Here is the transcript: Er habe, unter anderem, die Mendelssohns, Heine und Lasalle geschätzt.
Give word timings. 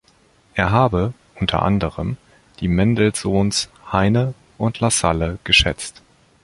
Er 0.55 0.71
habe, 0.71 1.13
unter 1.39 1.61
anderem, 1.61 2.17
die 2.59 2.67
Mendelssohns, 2.67 3.69
Heine 3.91 4.33
und 4.57 4.79
Lasalle 4.79 5.37
geschätzt. 5.43 6.01